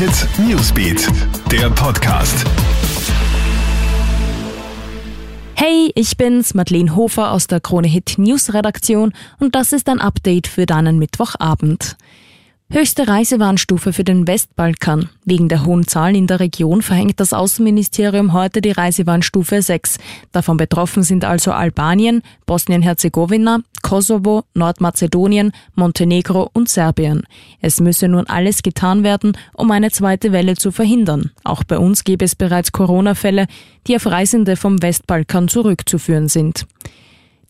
[0.00, 1.08] Hit Newsbeat,
[1.52, 2.46] der Podcast.
[5.54, 10.00] Hey, ich bin's, Madeleine Hofer aus der Krone Hit News Redaktion und das ist ein
[10.00, 11.98] Update für deinen Mittwochabend.
[12.72, 15.08] Höchste Reisewarnstufe für den Westbalkan.
[15.24, 19.98] Wegen der hohen Zahlen in der Region verhängt das Außenministerium heute die Reisewarnstufe 6.
[20.30, 27.24] Davon betroffen sind also Albanien, Bosnien-Herzegowina, Kosovo, Nordmazedonien, Montenegro und Serbien.
[27.60, 31.32] Es müsse nun alles getan werden, um eine zweite Welle zu verhindern.
[31.42, 33.48] Auch bei uns gäbe es bereits Corona-Fälle,
[33.88, 36.66] die auf Reisende vom Westbalkan zurückzuführen sind.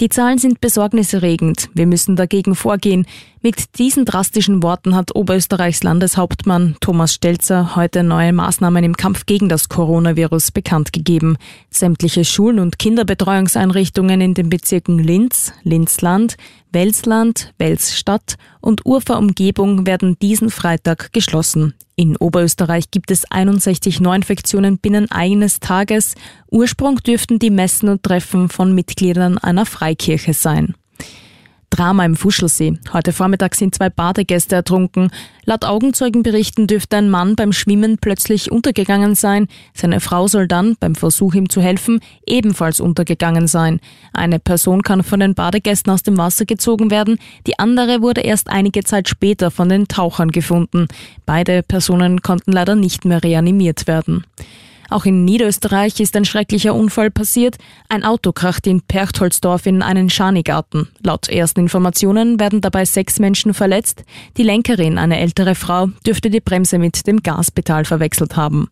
[0.00, 1.70] Die Zahlen sind besorgniserregend.
[1.74, 3.04] Wir müssen dagegen vorgehen.
[3.42, 9.48] Mit diesen drastischen Worten hat Oberösterreichs Landeshauptmann Thomas Stelzer heute neue Maßnahmen im Kampf gegen
[9.48, 11.36] das Coronavirus bekannt gegeben.
[11.70, 16.36] Sämtliche Schulen und Kinderbetreuungseinrichtungen in den Bezirken Linz, Linzland,
[16.70, 21.74] Welsland, Welsstadt und Uferumgebung werden diesen Freitag geschlossen.
[21.96, 26.14] In Oberösterreich gibt es 61 Neuinfektionen binnen eines Tages.
[26.48, 30.74] Ursprung dürften die Messen und Treffen von Mitgliedern einer Freikirche sein.
[31.70, 32.78] Drama im Fuschelsee.
[32.92, 35.10] Heute Vormittag sind zwei Badegäste ertrunken.
[35.46, 39.48] Laut Augenzeugenberichten dürfte ein Mann beim Schwimmen plötzlich untergegangen sein.
[39.72, 43.80] Seine Frau soll dann, beim Versuch ihm zu helfen, ebenfalls untergegangen sein.
[44.12, 47.18] Eine Person kann von den Badegästen aus dem Wasser gezogen werden.
[47.46, 50.88] Die andere wurde erst einige Zeit später von den Tauchern gefunden.
[51.24, 54.24] Beide Personen konnten leider nicht mehr reanimiert werden.
[54.90, 57.56] Auch in Niederösterreich ist ein schrecklicher Unfall passiert.
[57.88, 60.88] Ein Auto krachte in Perchtoldsdorf in einen Schanigarten.
[61.02, 64.04] Laut ersten Informationen werden dabei sechs Menschen verletzt.
[64.36, 68.70] Die Lenkerin, eine ältere Frau, dürfte die Bremse mit dem Gaspedal verwechselt haben.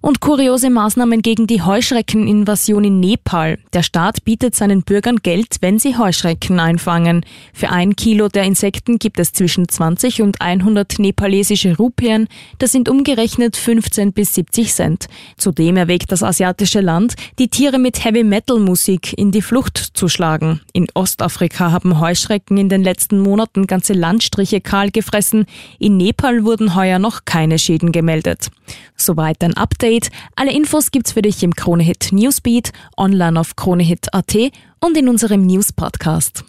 [0.00, 3.58] Und kuriose Maßnahmen gegen die Heuschreckeninvasion in Nepal.
[3.72, 7.24] Der Staat bietet seinen Bürgern Geld, wenn sie Heuschrecken einfangen.
[7.52, 12.28] Für ein Kilo der Insekten gibt es zwischen 20 und 100 nepalesische Rupien.
[12.58, 15.06] Das sind umgerechnet 15 bis 70 Cent.
[15.36, 20.60] Zudem erwägt das asiatische Land, die Tiere mit Heavy-Metal-Musik in die Flucht zu schlagen.
[20.72, 25.46] In Ostafrika haben Heuschrecken in den letzten Monaten ganze Landstriche kahl gefressen.
[25.80, 28.50] In Nepal wurden heuer noch keine Schäden gemeldet.
[28.96, 30.10] Soweit ein Update Update.
[30.36, 34.36] Alle Infos gibt's für dich im Kronehit Newsbeat, online auf kronehit.at
[34.80, 36.44] und in unserem News Podcast.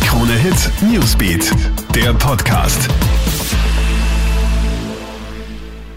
[0.00, 1.52] Kronehit Newsbeat,
[1.94, 2.88] der Podcast.